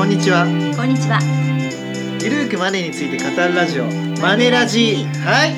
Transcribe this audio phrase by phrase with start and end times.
[0.00, 0.46] こんにちは。
[0.46, 1.20] こんにちは。
[2.22, 3.84] ゆるーくマネーについて語るラジオ
[4.22, 5.04] マネラジ。
[5.22, 5.52] はい。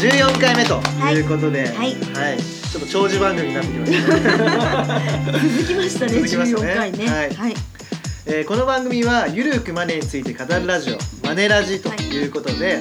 [0.00, 0.80] 14回目と
[1.12, 1.20] い。
[1.20, 1.92] うことで、はい。
[1.92, 4.08] ちょっと長寿番組になってきました、
[5.38, 6.26] 続きましたね。
[6.26, 6.54] したね。
[6.54, 7.06] 14回ね。
[7.08, 7.34] はい。
[7.34, 7.54] はい。
[8.24, 12.26] えーこの番組はゆるーくマネーについて語るラジオマネラジとい。
[12.26, 12.80] うことで、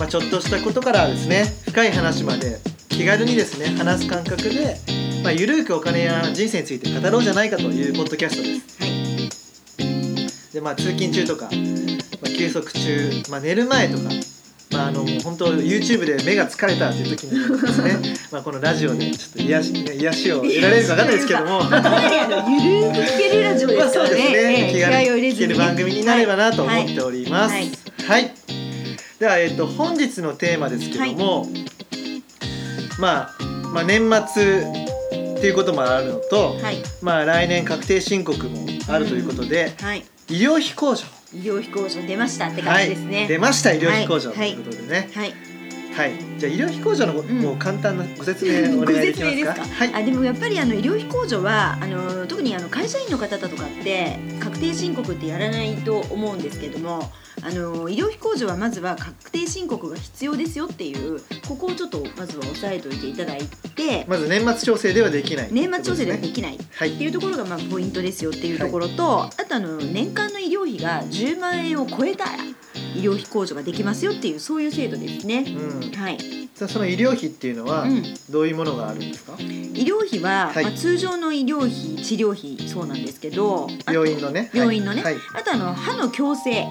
[0.00, 4.76] まあ、ちょっとしたことからですね深い話まで気軽にですね話す感覚で、
[5.22, 10.52] まあ、ゆるーくお金や人生について語ろうじゃないかというポッドキャストですはい。
[10.52, 14.04] でまあ通勤中とか、まあ、休息中、まあ、寝る前とか、
[14.72, 21.62] まあ、あの本当 YouTube で目が疲れたっていう時にですね まあこのラジオでちょっと癒し癒しを得られるか分かんないですけど も。
[22.48, 24.38] ゆるーく聞けるラジオでますあそうですからね。
[24.38, 24.70] えね。
[24.70, 27.54] え気軽に聞ける番組になればなと思はいっております。
[27.54, 27.60] は
[28.08, 28.28] はいい。
[29.18, 31.48] ではえっ、と本日のテーマですけども、
[32.98, 34.87] まあまあ年末
[35.38, 36.82] っていうこともあるのと、はい。
[37.00, 40.04] まあ来年確定申告もあるということで、はい。
[40.28, 41.04] 医療費控除。
[41.32, 43.26] 医療費控除出ましたってはい感じですね。
[43.28, 45.10] 出ました医療費控除とはいいうことでね。
[45.14, 45.34] はい。
[45.94, 46.12] はい。
[46.38, 49.54] じゃあ医療費控除のご、うんもう簡単なご説明おご願いできますか？
[49.54, 49.74] ですか？
[49.74, 49.94] はい。
[49.94, 54.18] あでもやっぱりあの医療費控除はあの特にあの会社員の方だとかって
[54.58, 57.10] 確定申告ってやらないと思うんですけども。
[57.40, 72.30] あの医療費控除はまずは確定申告が必要ですよっていうここをちょっとまずは押さえておいていただいてまず年末調整ではできない、年末調整ではでききないはいっていうところがまあポイントですよっていうところと、あとあの年間の医療費が10万円を超えたら
[72.98, 75.44] 医療費控除ができますよっていうそういう制度ですね。
[75.48, 75.92] うん。
[75.92, 79.34] はい、じゃあその医療費っていうのはうん、どういうものがあるんですか？
[79.38, 84.50] 医療費は、はいまあ、通常の医療費治療費そうなんですけどあと病院のね。
[84.52, 85.16] 病院のねはい。
[85.34, 86.66] あとあの歯の矯正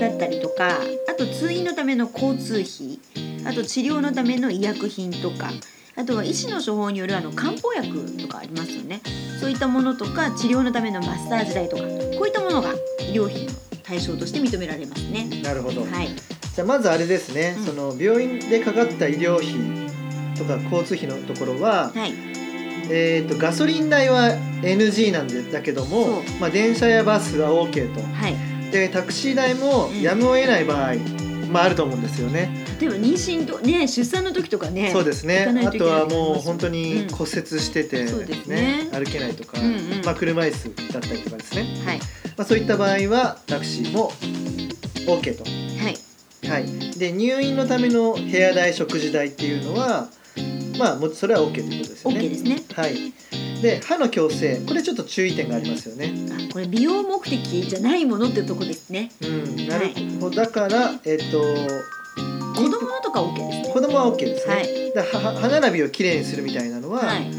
[0.00, 2.98] だったりとかあと通院のための交通費
[3.44, 5.50] あと治療のための医薬品とか
[5.96, 9.00] あとは医師の処方によるあの漢方薬とかありますよね
[9.40, 13.52] そういったものとか治療のためのマッサージ代とかこういったものが医療費の
[13.88, 15.26] 対象として認められますね。
[15.42, 15.80] なるほど。
[15.80, 16.08] はい、
[16.54, 17.64] じゃあまずあれですね、うん。
[17.64, 19.48] その病院でかかった医療費
[20.36, 22.12] とか交通費のところは、はい、
[22.90, 28.02] えー、とガソリン代は NG なんでだけどもまあ、電車やバスは OK と。
[28.02, 28.36] はい、
[28.70, 30.02] でタクシー代もうん。
[30.02, 30.92] やむを得ない場合、
[31.50, 32.64] まあ、あると思うんですよね。
[32.80, 37.08] 例えば妊娠とね出産の時とかねそうです行ねあとはもう時本当にうん。
[37.08, 39.70] 骨折してて、そうですね歩けないとか、うんう
[40.00, 40.04] ん。
[40.04, 41.98] まあ、車椅子だったりとかですね、はい。
[41.98, 42.04] ま
[42.38, 44.12] あ、そういった場合はタクシーも
[45.06, 45.44] OK と。
[45.44, 45.98] はい。
[46.48, 46.66] はい、
[46.98, 50.08] で入院のための部屋代食事代っていうのは
[50.78, 52.20] まあもうそれは OK ということですよね。
[52.20, 52.62] OK ですね。
[52.74, 53.12] はい、
[53.62, 56.14] で歯の矯正これちょっと注意点がありますよね。
[56.30, 59.10] あこれ美容目的じゃないものってとこですね。
[59.22, 59.90] うん、なる
[60.20, 61.42] ほどだからえっ、と
[62.54, 63.70] 子供のとか OK ですね。
[63.72, 64.54] 子供は OK ですね。
[64.54, 67.30] はいだ歯並びをきれいにするみたいなのは、はい。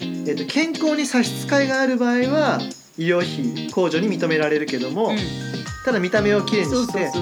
[0.00, 2.58] えっと健康に差し支えがある場合は
[2.98, 5.16] 医療費控除に認められるけども、うん
[5.86, 7.12] ただ見た目をきれいにして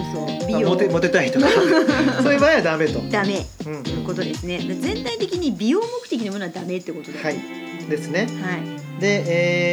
[0.64, 1.46] モテモテたいとか
[2.24, 2.98] そういう場合はダメと。
[3.10, 4.56] ダメうんということですね。
[4.56, 7.86] で全体的に美容目的のものはダメってことだよはいね。
[7.90, 8.20] ですね。
[8.20, 9.00] はい。
[9.02, 9.24] で、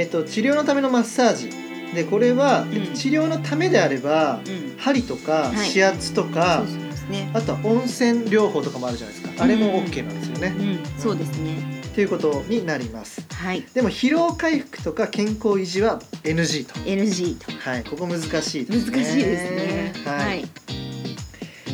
[0.02, 1.50] えー、と治療のためのマッサージ
[1.96, 4.76] でこれは、うんえっと治療のためであればうん。
[4.78, 7.30] 針とかはい指圧とそかう、そうですね。
[7.34, 10.80] あとは温泉療法とかもあるじゃないですかあれも OK なんですよね、うん。
[11.02, 11.81] そうですね。
[11.94, 13.64] ということになりますはい。
[13.74, 17.52] でも疲労回復とか健康維持は NG と NG と。
[17.52, 19.94] はいここ難しいですね難しいですね。
[20.06, 20.46] はい、はい。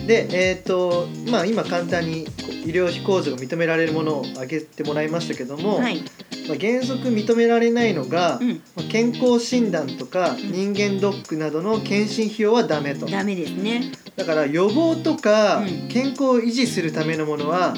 [0.08, 6.02] でえっ、とまあ今簡単に医療費控除が認められるものを挙げてもらいましたけども、はい。
[6.48, 8.50] まあ、原則認められないのが、うん。
[8.76, 13.92] まあ健康診断とかん人間ドックなどの検診費用はダメとダメですね。
[14.16, 17.78] だから予防とかうん健康を維持するためのものはう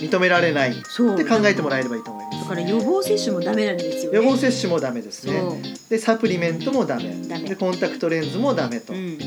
[0.00, 1.16] 認められないっそう。
[1.16, 4.16] て考えてもらえればいいと思いますだから予防接種もダメなんですよね。
[4.18, 5.42] 予防接種もダメですね。
[5.88, 9.18] でサプリメントもダメダメでコンタクトレンズもダメと、うん。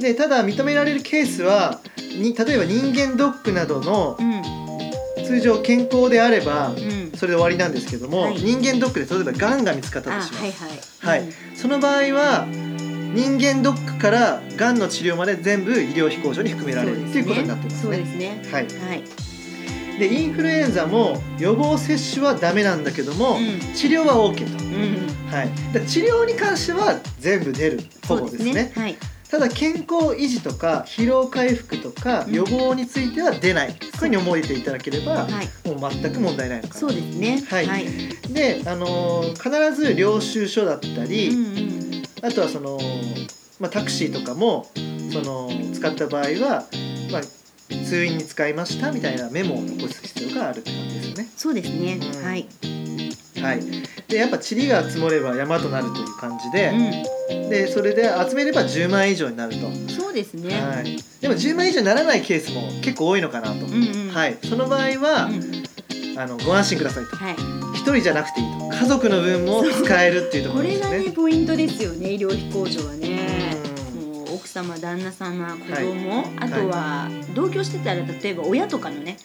[0.00, 1.80] でただ認められるケースは
[2.18, 4.42] に例えば人間ドックなどのうん。
[5.24, 7.01] 通常健康であればうん。
[7.22, 11.20] それで終わりなんですけども、はい人間ドックで例えばがんが見つかったあ、とします、はいはい。
[11.20, 12.48] はいその場合は
[13.14, 17.98] 人間ドックからがんの治療まで全部医療費控除に含められるっていうことになってますそうね。
[17.98, 18.42] ですね。
[18.50, 19.04] はい、はい。
[20.00, 25.30] でインフルエンザも予防接種はダメなんだけども、うん治療は OK と、うん。
[25.30, 28.96] はい、で治療に関しては全部出るほぼですねはい。
[29.32, 35.48] ただ健康維持とか疲労回復とかうん予防については出ない、そういうふうに思えていただければ、はい。
[35.66, 37.42] もう全く問題ないのかなそうですね。
[37.48, 37.86] はいはい。
[38.30, 42.02] で、あのー必ず領収書だったり、うんうん。
[42.20, 42.78] あとはその、
[43.58, 44.70] まあ、タクシーとかも
[45.10, 46.66] その使った場合は、
[47.10, 47.22] まあ、
[47.86, 51.28] 通院に使いましたみたいなメモを残す必要があるって感じですよね。
[51.38, 51.98] そうですね。
[52.02, 52.46] うんはい。
[53.42, 53.60] はい、
[54.08, 56.72] でやっぱ塵が積もれば山となるという感じで,、
[57.46, 60.60] うでそれで集めれば10万円以上になると、ん、そうですね。
[60.60, 64.10] はい、でも10万円以上にならないケースも結構多いのかなと、うんうん。
[64.10, 65.62] はい、その場合は、うん。
[66.18, 67.16] あのご安心くださいと。
[67.16, 67.34] はい。
[67.74, 68.68] 一人じゃなくていいと。
[68.68, 70.98] 家族の分も使えるっていうとここれろですね。
[70.98, 73.56] がねポイントですよね医療費控除はね。
[73.96, 74.12] うん。
[74.12, 75.84] もう奥様旦那様子はい。
[75.86, 79.16] 供、あとは同居してたら例えば親とかのね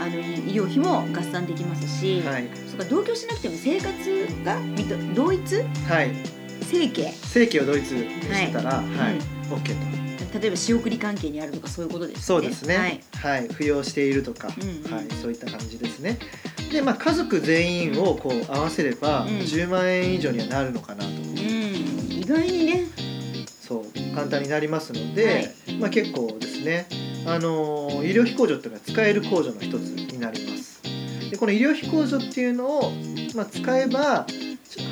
[0.00, 4.56] あの医療費も合算できますし、はい、そっか同居しなくても生活が
[5.14, 5.56] 同一
[5.88, 6.14] はい、
[6.62, 10.00] 生計正規をドイツにしてたら、はい、うん OK と。
[10.38, 12.22] 例えば仕送り関係にあるとかそういうことですね。
[12.22, 13.02] そうですね。
[13.16, 16.18] ははいい、扶養しているとか、うんうんはい、そういった感じですね。
[16.70, 21.10] で、まあ家族全員をこう合わせれば、うん10万円以上にはなるのかなと。
[21.10, 21.16] うん、
[22.12, 22.86] 意外にね。
[23.60, 26.86] そう簡単になりますので、まあ結構ですね。
[27.26, 29.82] あのー医療費控除っていうのは使える控除の一つ
[30.12, 30.80] になります。
[31.30, 32.92] でこの医療費控除っていうのを
[33.34, 34.26] まあ使えば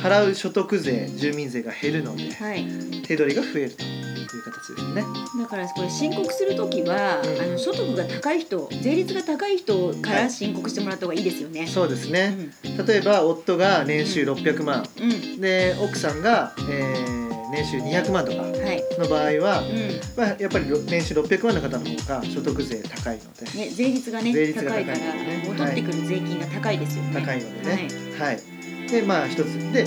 [0.03, 2.67] 払う所得税住民税が減るのではい。
[3.07, 5.03] 手取りが増えるという形ですね。
[5.41, 11.67] だからこれ申告するときは、うんあの所得が高い人税率が高い人から申告してもらった方がいいですよね。
[11.67, 12.29] そうですうね。
[12.29, 12.53] ん
[12.87, 15.05] 例えば夫が年収600万、う
[15.37, 17.18] んで奥さんが、えー
[17.51, 18.83] 年収200万とかはい。
[18.99, 20.01] の場合は、うん。
[20.17, 27.21] まあ、やっぱりろ年収600万の方の方が所得税高いので、ね税率がね税率が高いからね戻ってくる税金が高いですよね。
[27.21, 29.85] 高いのでねはい、でまあ一つで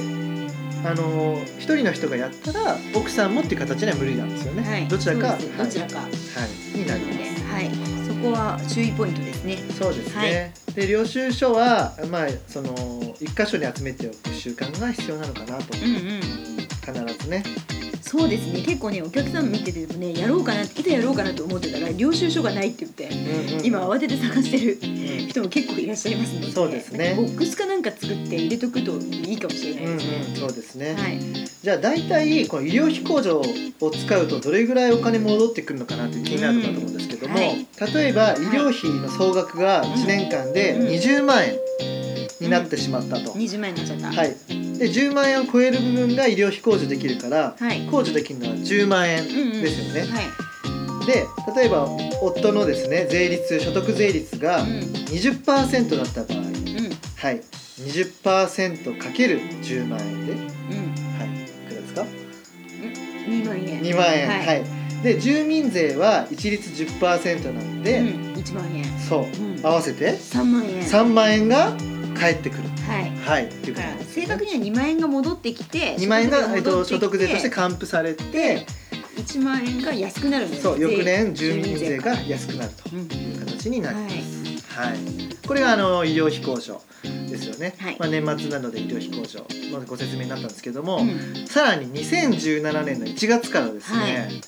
[0.84, 4.88] あのー一人の人がやったら奥さんもっていう形には無理なんですよね、はい。
[4.88, 6.00] どちらかはいどちらか。
[6.00, 7.44] はい、になりますす。
[7.46, 7.72] はい。
[8.08, 9.58] そこは注意ポイントですね。
[9.78, 12.76] そうですね、で領収書はまあその
[13.20, 16.51] 一箇所に集めておく習慣が必要なのかなと、うんうん。
[16.82, 17.44] 必ずね
[18.12, 18.62] そうですね。
[18.62, 26.52] 結構ねお客さん見ててもねやろうかないざやろうかなと思ってたら領収書がないって言って今慌てて探してるうん人も結構いらっしゃいますので。
[26.52, 30.26] そうですねボックスかなんか作って入れとくといいかもしれないうんですね。
[30.28, 31.20] うん、そうですね、はい。
[31.64, 33.42] じゃあ大体この医療費控除
[33.80, 42.01] を使うとどれぐらいお金戻ってくるのかなって気になるかと思うんですけども、うんはい例えば医療費の総額が1年間でうん20万円
[42.42, 44.20] になってしまったと、二十万円になっちゃった。
[44.22, 47.78] はい、で10万円を超える部分が医療費控除できるからはい。
[47.88, 49.62] 控除できるのは10万円うんうん。
[49.62, 51.06] ですよね、はい。
[51.06, 51.88] で例えば
[52.22, 54.70] 夫のですね税率所得税率がうん。
[55.12, 56.54] 20%だった場合、うん。
[57.18, 57.42] はい、
[57.80, 60.40] 20%かける10万円で、うん。
[60.40, 62.06] はい、いくらですか？
[63.28, 63.82] 二万円。
[63.82, 64.28] 2万円。
[64.28, 64.64] ははい。
[65.00, 68.04] い、で住民税は一律10%なんで、う
[68.36, 68.40] ん。
[68.40, 68.84] 一万円。
[69.00, 69.22] そう。
[69.24, 69.66] うん。
[69.66, 70.14] 合わせて。
[70.18, 70.82] 三万円。
[70.82, 71.76] 3万円が
[72.16, 72.64] 返ってくる。
[72.88, 73.12] はい。
[73.18, 73.46] はい。
[73.48, 73.88] っていうこと。
[73.98, 78.66] です正確には2万円が戻ってきて2万円が、えっと、所得税として還付されて
[79.16, 84.98] 1万円が安くなるんですそう翌年住民税が安くなるとうんいう形になります、はい。
[85.48, 86.82] これがあの医療費控除
[87.30, 87.98] ですよね、はい。
[88.00, 91.48] まあ、年末なので医療費控除、まあ、ご説明になったんですけども、うん。
[91.48, 94.42] さらに2017年の1月からですね、はい。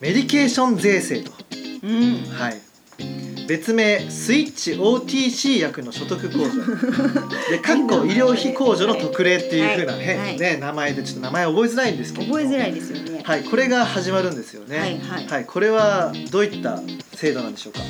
[0.00, 1.32] メディケーション税制と。
[1.82, 2.24] うん。
[2.30, 2.60] はい。
[3.46, 6.50] 別名スイッチ OTC 薬の所得控除。
[7.50, 12.34] で、かっこ医療費控除の特例っていう風なね、はいね名前でちょっと名前覚えづらいんですけども。
[12.34, 13.20] 覚えづらいですよね。
[13.24, 14.78] はい、これが始まるんですよね。
[14.78, 14.86] は
[15.20, 15.44] いはい。
[15.44, 16.80] これはどういった
[17.14, 17.80] 制度なんでしょうか？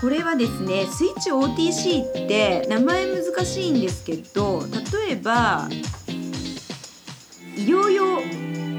[0.00, 4.62] これはですねスイッチ OTC って名前難しいんですけど
[5.06, 5.68] 例えば
[7.56, 8.20] 医療用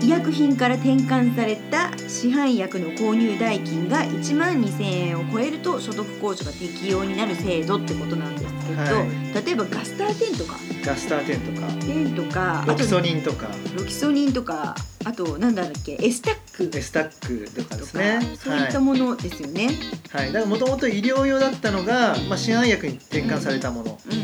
[0.01, 9.03] 医薬品から転換された市販薬の購入代金が1万2000円を超えると所得控除が適用になる制度ってことなんですけど、は
[9.45, 10.57] 例えばガスター10とか。
[10.85, 14.75] ガスターテンとか、10とかロキソあニンとか、とロキソニンとか。
[15.03, 15.97] あとなんだっけ？
[16.01, 16.77] エスタック。
[16.77, 18.19] エスタックとかですね。
[18.37, 19.69] そういったものですよね。
[20.11, 23.99] はい、はい、だからもともと医療用だったのが、まあ市販薬に転換されたもの。
[24.11, 24.15] う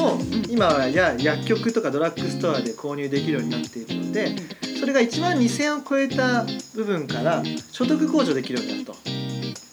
[0.00, 0.50] を、ん。
[0.50, 4.36] 今はや薬局とかドラッグストアで購入できるようになっているので、
[4.78, 7.42] それが1万2000円を超えた部分から
[7.72, 8.96] 所得控除できるようになると。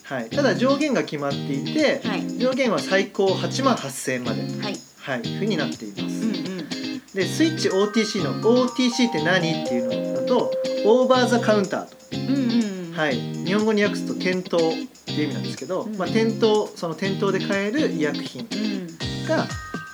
[0.04, 2.38] はい、ただ上限が決まっていて、はい。
[2.38, 4.76] 上限は最高8万8000円まで、はい。
[4.98, 6.02] はい、ふうになっています。
[6.02, 6.66] うんうん
[7.14, 9.64] でスイッチ OTC の OTC って何？
[9.64, 10.52] っていうのだと
[10.84, 12.92] オーバーザカウンターと、うんうんうん。
[12.92, 14.60] はい、日本語に訳すと店頭っ
[15.06, 15.96] ていう意味なんですけど、うん。
[15.96, 19.26] まあ、店頭その店頭で買える医薬品うん。
[19.26, 19.46] が、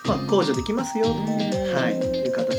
[0.04, 1.18] まあ、控除できますよと、うん。
[1.74, 2.51] はい、いう形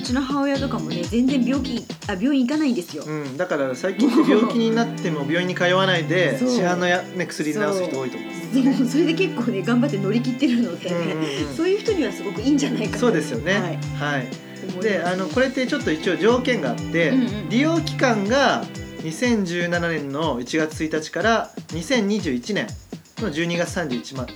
[0.00, 3.04] うちの母親とかもね全然病気あ病院行かないんですよ。
[3.06, 6.48] うん、だから最近病気になっても病院に通わないでそう。
[6.48, 8.30] 市販のや、ね、薬で治す人多いと思う。
[8.32, 8.70] んで。
[8.70, 11.54] もそれで結構ね頑張って乗り切ってるので、うんうんうん。
[11.54, 12.98] そういう人にはすごくいいんじゃないかな。
[12.98, 13.52] そうですよね。
[13.52, 14.16] はい。
[14.16, 14.26] はい。
[14.82, 18.64] であのこれってちょっと一応条件があって、うんうん利用期間が
[19.02, 22.66] 2017年の1月1日から2021年
[23.18, 24.34] の12月31日まで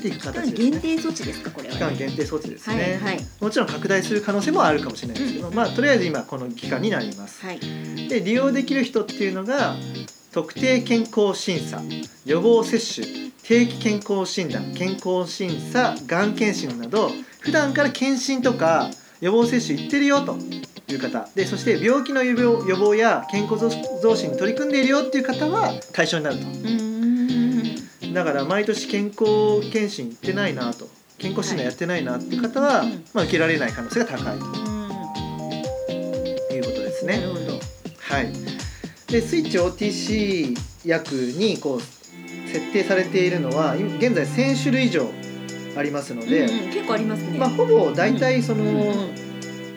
[0.00, 0.70] ってい形ですね。
[0.70, 3.26] 限定措置ですかこれは、期間限定措置ですね、はいはい。
[3.40, 5.54] もちろん拡大する可能性もあるかもしれないですけど、うん。
[5.54, 7.60] まあとりあえず今この期間になります、はい。
[8.08, 9.76] で利用できる人っていうのが
[10.32, 11.82] 特定健康審査
[12.24, 18.90] 予防接種定期健康診断健康審査がん検診など普段から検診とか
[19.20, 20.36] 予防接種行ってるよと
[20.88, 21.28] いう方。
[21.34, 26.42] でそして病気の予防予防や健康増進に取り組んでいるよっていう方は対象になると。
[26.42, 26.89] うーん
[28.12, 30.88] だから毎年健康検診行ってないなと
[31.18, 33.04] 健康診断やってないなっていう方は、うん。
[33.12, 34.46] まあ、受けられない可能性が高いと。
[34.46, 36.00] うん。
[36.56, 37.18] いうことですね。
[37.18, 37.60] なるほど。
[38.00, 38.32] はい、
[39.06, 41.80] でスイッチ OTC 薬にこう
[42.48, 45.08] 設定されているのは今現在1000種類以上
[45.76, 47.38] ありますので、うんうん結構ありますね。
[47.38, 48.78] まあ、ほぼ大体その、うん。
[48.78, 49.30] うん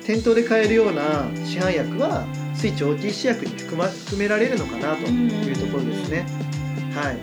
[0.06, 6.26] 店頭で買えるような市販薬はスイッチ OTC 薬に含,、ま、含められるのかなというところですね。
[6.94, 7.18] はい、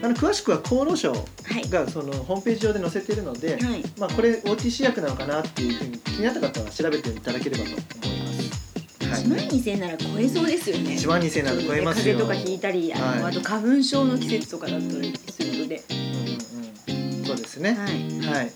[0.00, 1.18] あの詳しくは厚労省は
[1.60, 1.68] い。
[1.68, 3.82] がそのホームページ上で載せているので、はい。
[3.98, 8.08] まあ、これ OTC 薬なのかなっていうふうに気になった方は調べていただければと思います。
[9.24, 10.90] 1万2000円なら超えそうですよね。
[10.90, 12.14] 1万2000円なら超えますよ。
[12.16, 13.36] 風邪とかひいたりあの、はい。
[13.36, 17.74] あと花粉症の季節とかだったりするので、うんうん、そうですね。
[17.74, 17.90] はい。
[18.26, 18.52] はい。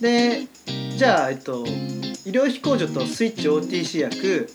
[0.00, 0.46] で、
[0.96, 1.64] じゃあえっと
[2.24, 4.48] 医療費控除とスイッチ OTC 薬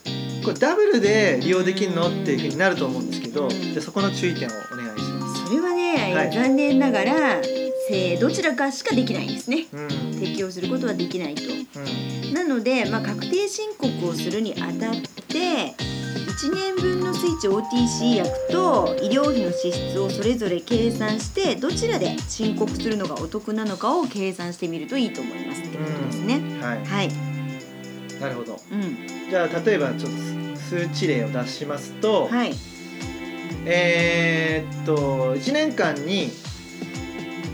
[0.44, 2.08] これダブルで利用できるの？
[2.08, 3.50] っていうふうになると思うんですけど、うん。
[3.50, 5.46] じゃあそこの注意点をお願いします。
[5.46, 6.32] それはね、はい。
[6.32, 7.42] 残念ながら
[7.90, 9.66] せどちらかしかできないんですね。
[9.72, 9.82] う
[10.16, 11.42] ん、適用することはできないと。
[11.44, 15.76] うん、なので、まあ、確定申告をするにあたって
[16.38, 26.42] 1年分のスイッチ OTC 薬と医療費の支出をそれぞれ計算してどちらで申告するのがお得なのかを計算してみるといいと思いますってことですね。
[26.62, 26.86] はい。
[26.86, 27.10] はい、
[28.20, 28.60] なるほど。
[28.72, 32.54] うん、じゃあ例えばちょっと数値例を出しますと、はい、
[33.70, 36.30] えーっと1年間に、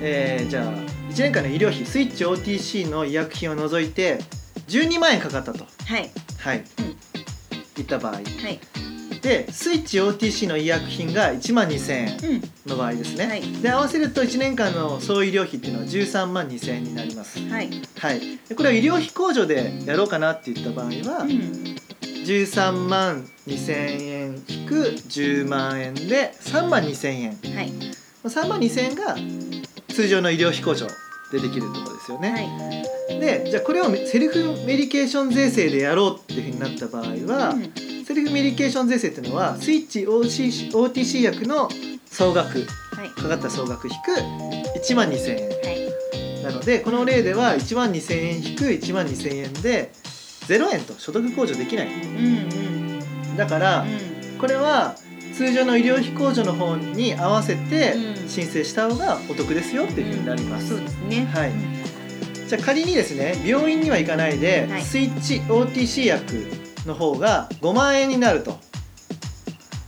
[0.01, 4.19] えーじゃあ1年間の医療費スイッチ OTC の医薬品を除いて
[4.67, 5.65] 12万円かかったと。
[5.85, 6.63] はい、はい。
[6.79, 6.93] うん
[7.81, 8.13] いった場合。
[8.13, 8.59] はい、
[9.21, 13.41] でスイッチ OTC の医薬品が1万2000円うん、の場合ですね、はい。
[13.41, 21.75] で合わせると1年間の総医療費っていうのは13万2000円になります、はい、はい、でこれは医療費控除でやろうかなって言った場合は、うん、
[22.23, 24.75] 13万2000円引く
[25.07, 27.29] 10万円で3万2000円。
[27.55, 27.71] はい、
[28.23, 29.15] 3万2000円が
[29.93, 30.87] 通常の医療費控除
[31.31, 32.31] でできるところですよね、
[33.09, 37.73] はい、でじゃあこれをセルフメディケーション税制でやろうっていうふうになった場合は、うん。
[38.05, 41.69] セルフメディケーション税制っていうのはスイッチ OTC, OTC 薬の
[42.05, 42.65] 総額
[42.95, 44.11] はい、かかった総額引く
[44.79, 45.49] 1万2000円。
[45.49, 45.53] は
[46.41, 49.91] い、なのでこの例では1万2000円引く1万2000円で
[50.47, 51.87] 0円と所得控除できない。
[51.87, 52.25] うん、
[53.29, 54.39] うん、だからうん。
[54.39, 54.95] これは
[55.33, 58.29] 通常の医療費控除の方に合わせてうん。
[58.29, 61.25] 申請した方がお得ですよっていうふうになります、そうですね。
[61.25, 61.49] はい。
[61.49, 62.47] うん。
[62.47, 64.81] じゃあ仮にですね病院には行かないで、はい。
[64.81, 66.47] スイッチ OTC 薬
[66.85, 68.57] の方が5万円になると。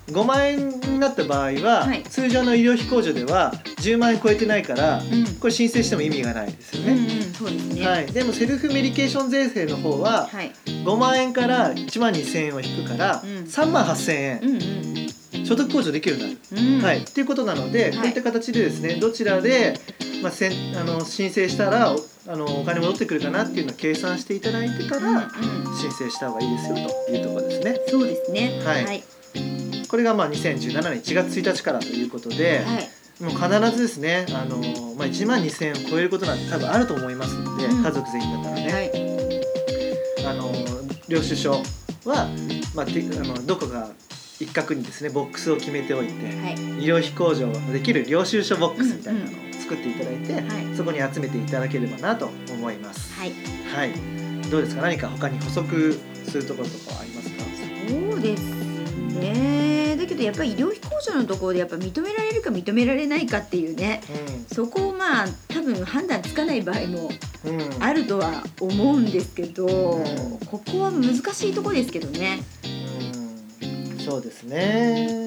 [0.08, 2.04] 5万円になった場合は、はい。
[2.04, 3.54] 通常の医療費控除では
[3.86, 7.15] 10万円超えてないからうん、これ申請しても意味がないですようん、うね、ん、
[7.46, 7.88] そうですね。
[7.88, 13.30] はい、でもセルフメディケーション税制の方ははい、5万円から1万2000円を引くからうん。
[13.44, 14.40] 3万8000円。
[14.42, 19.80] うん、うん、所得控除できるようになる、うん、はい、っていうことなので、こういった形でですねどちらで、
[20.24, 21.98] まあ、せんあの申請したらお
[22.28, 27.80] あのお金戻ってくるかなっていうのを計算していただいてかうん、らうん、申請した方がいいですよというところですね。
[27.88, 28.60] そうですね。
[28.66, 28.86] はい。
[28.86, 29.04] はい、
[29.88, 32.90] これがまあ2017年1月1日からということで、はい、
[33.22, 34.58] もう必ずですねあの、
[34.96, 40.52] まあ、1万2000円を超えることなんて多分あると思いますので、うん家族全員だったらね、はい、あの
[41.08, 41.52] 領収書
[42.04, 42.28] は、
[42.74, 43.90] まあ、てあのどこか
[44.40, 46.14] 一角にですねボックスを決めておいて。
[46.26, 46.58] はい、医
[46.88, 50.40] 療費控除ができる領収書ボックスみたいなのを作っていただいて、は
[50.72, 53.14] いそこに集めていただければなと思います。
[53.14, 53.32] はい。
[53.74, 53.94] はい。
[54.50, 54.82] どうですか？
[54.82, 57.44] 何か他に補足するところとかはありますか？
[58.12, 58.42] そうです
[59.20, 59.96] ね。
[59.98, 64.02] だけどやっぱり医療費控除のところでやっぱ認められるか認められないかっていうね。
[64.54, 67.10] そこをまあ多分判断つかない場合も
[67.46, 67.62] うん。
[67.62, 67.84] うん。
[67.84, 72.40] あるとは思うんですけど、んここは難しいところですけどね。
[72.64, 75.25] うんそうですね。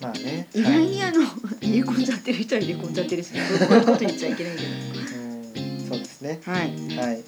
[0.00, 0.46] まあね。
[0.54, 1.22] 意外にあの、
[1.62, 3.38] 入れ込んじゃってる人は入れ込んじゃってるし、こ
[3.70, 6.40] ういうこと言っちゃいけないけうんそうですね。
[6.44, 6.52] ど。
[6.52, 6.70] はい。
[6.96, 7.24] はい。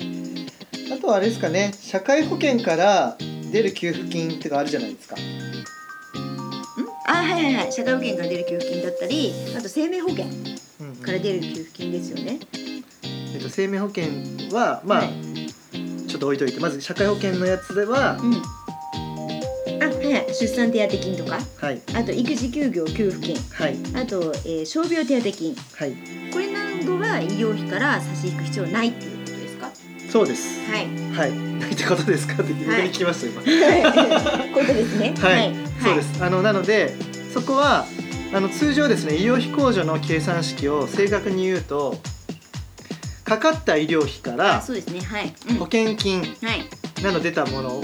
[0.93, 1.73] あとはあれですかね。
[1.81, 3.17] 社会保険から
[3.51, 5.17] 出る給付金ってかあるじゃないですか。
[7.25, 7.73] はいはいはい。
[7.73, 10.25] 社会保険から出る給付金だったりあと生命保険
[11.03, 12.39] から出る給付金ですよね。
[13.35, 14.05] えっと生命保険
[14.57, 15.11] はまあ、はい。
[16.09, 18.35] ちょっと置いといてまず社会保険のやつでは、うん。
[19.83, 20.35] あはいはい。
[20.35, 21.39] 出産手当金とか。
[21.61, 21.81] はい。
[21.95, 23.37] あと育児休業給付金。
[23.53, 23.77] はい。
[23.95, 25.55] あと、えー傷病手当金。
[25.75, 25.93] はい。
[26.33, 29.71] これなん年後は医療費から差し引く必要ないっていうことですか？
[30.11, 30.61] そうです。
[30.71, 30.87] はい。
[31.17, 31.33] はい。
[31.33, 32.35] なんてことですか？
[32.43, 33.41] って逆に聞きました今。
[33.43, 34.51] こうい。
[34.51, 35.15] う ことですね。
[35.19, 35.53] はい、
[35.83, 36.23] そうです。
[36.23, 36.95] あのなので
[37.35, 37.85] そこは
[38.33, 41.97] あの通常ですね医療費控除の計算式を正確に言うと
[43.25, 45.01] かかった医療費かあらそうですね。
[45.01, 47.83] はい、うん、保険金はい、など出たものう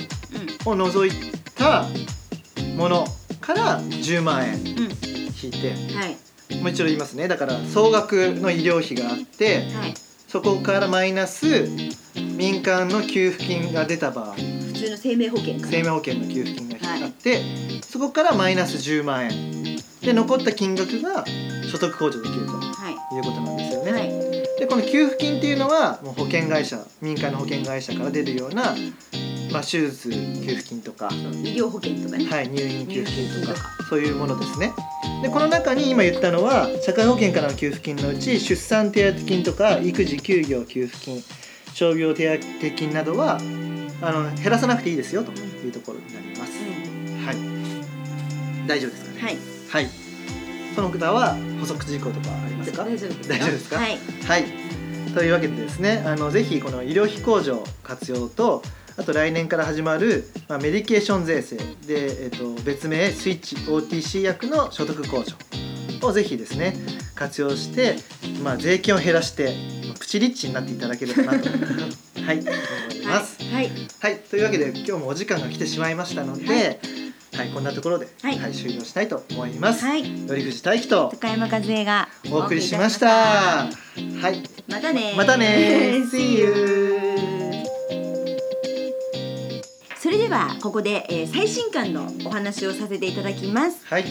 [0.70, 1.10] を除い
[1.56, 1.84] た
[2.76, 3.04] もの
[3.40, 4.76] から10万円んうん。
[5.42, 6.16] 引いてはい。
[6.62, 7.26] もう一度言いますね。
[7.26, 9.94] だから総額の医療費があってはい。
[10.28, 11.68] そこからマイナス
[12.14, 14.36] 民間の給付金が出た場合
[14.88, 17.42] の生命保険生命保険の給付金があって、
[17.82, 19.60] そこからマイナス10万円。
[20.00, 21.24] で残った金額が
[21.70, 23.16] 所得控除できるとはい。
[23.16, 23.92] いうことなんですよね。
[23.92, 24.08] はい。
[24.58, 28.74] でこの給付金っていうのはもう保険会社民間の保険会社から出るような、
[29.52, 33.54] まあ、手術給付金とか、医療保険とかね、はい、入院給付金とか
[33.88, 34.72] そういうものですね。
[35.22, 41.22] でこの中に今言ったのは社会保険からの給付金のうち出産手当金とか育児休業給付金
[41.74, 43.38] 傷病手当金などは
[44.02, 46.52] あの減らさなくていいですよというところになります。
[47.26, 48.66] はい。
[48.66, 49.22] 大丈夫ですかね？
[49.22, 49.36] はい
[49.70, 49.90] はい。
[50.74, 52.84] その他は補足事項とかありますか？
[52.84, 53.76] 大丈夫ですか大丈夫ですか？
[53.76, 54.44] はいはい。
[55.14, 58.62] というわけでですね、あのぜひこの医療費控除活用と。
[58.96, 65.24] あと来年から始まる、まあ、メディケーション税制で、えっと別名スイッチ OTC 薬の所得控
[66.00, 66.74] 除をぜひですね
[67.14, 67.96] 活用して、
[68.42, 69.54] まあ、税金を減らして
[69.86, 71.48] まあプチリッチになっていただければなと
[72.30, 73.42] はい思います。
[73.42, 73.70] はい
[74.00, 76.78] はい、というわけで今日もお時間が来てしまいましたので、
[77.32, 79.84] ははいい、こんなところで、ははいい終了したいと思います。
[79.84, 80.04] はい。
[80.04, 83.08] 頼藤大樹と高山和恵がお送りしました。
[83.08, 83.70] は
[84.30, 87.30] い、またねまたね See you
[89.98, 94.04] それではここで、えー最新刊のお話をさせていただきます、はい、え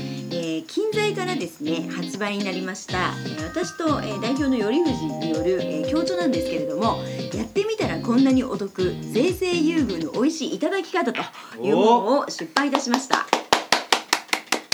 [0.60, 7.04] ー近在からですね発売になりました、えー私と、えー代表の頼藤による、えー協調なんですけれども
[7.38, 11.22] やってみたらこんなにお得税制優遇の美味しいいただき方と
[11.62, 13.26] いう本を出版いたしました。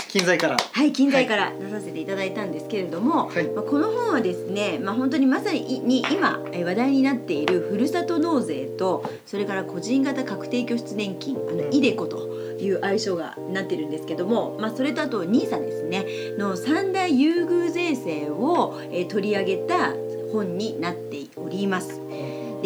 [0.08, 0.56] 近在から。
[0.56, 3.48] はい近在から出させていただいたんですけれども、はい。
[3.48, 11.74] まあ、この本はですね、まあ、本当にまさにに今えー話題になっているふるさと納税とそれから個人型確定拠出年金あのうん。
[11.74, 16.06] イデコという愛称がなってるんですけども、まあ、それとあと NISA ですね。
[16.38, 19.92] の三大優遇税制を、えー取り上げた
[20.32, 22.05] 本になっております。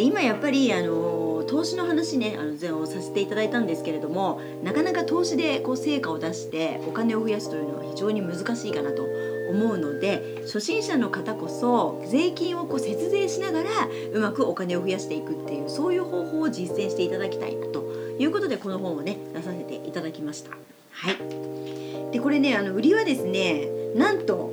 [0.00, 9.02] で今やっぱりあの投資の話ねあの前をさせていただいたんですけれどもなかなか投資でこう成果を出してお金を増やすというのは非常に難しいかなと
[9.50, 13.70] 思うので初心者の方こそ税金をこう節税しながら
[14.14, 17.82] うまくお金を増やしていくっていうそういう方法を実践していただきたいなと
[18.18, 20.52] いうことでこの本をね出させていただきました。
[20.92, 24.50] はい、でこれねあの売りはですねなんと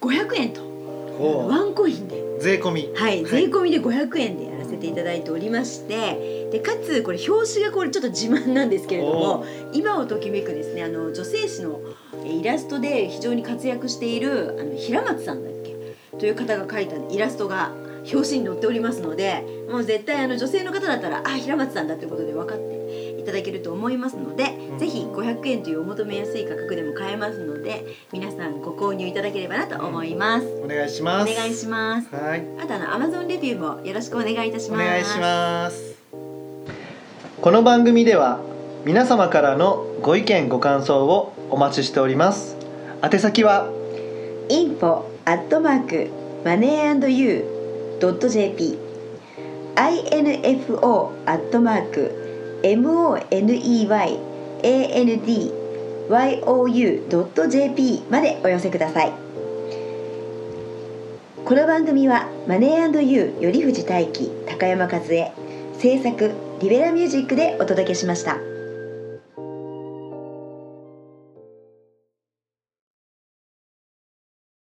[0.00, 0.60] 500円と。
[1.18, 2.20] ほワンコインで。
[2.20, 2.90] う、税込み。
[2.94, 3.30] はい、はい。
[3.30, 4.53] 税込みで500円で
[4.84, 11.80] ていただいておりましてでかつこれ表紙がこれちょっと自慢なんですけれども今をときめくですねあの女性誌の
[12.24, 15.74] えイラストで非常に活躍しているあの平松さんだっけ？
[16.18, 17.72] という方が描いたイラストが
[18.12, 22.73] 表紙に載っておりますのでもう絶対あの女性の方だったらあ平松さんだということで分かって
[23.24, 30.46] いただけると思いますので、うんぜひ500円というお求めやすい価格でも買えますので皆さんご購入いただければなと思います。
[30.64, 31.32] お願いしおます。
[31.32, 32.08] 願いします。
[32.14, 32.44] はい。
[32.60, 34.82] あとあの Amazon レビューもよろしくお願いいたします。
[34.82, 35.94] お願いします
[37.40, 38.40] この番組では
[38.84, 42.56] 皆様からのご意見ご感想をお待ちしております
[43.02, 43.68] 宛先は
[44.48, 46.10] info アットマーク
[46.44, 48.78] マネー &you ドット jp
[49.76, 51.50] info アッ
[52.64, 53.52] money and
[56.70, 59.12] you ドット jp までお寄せください。
[61.44, 65.30] この番組はマネーユー頼藤大輝高山和恵
[65.78, 68.53] 制作リベラミュージックでお届けしました。